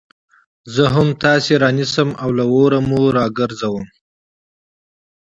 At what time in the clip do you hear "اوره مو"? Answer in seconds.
2.53-3.01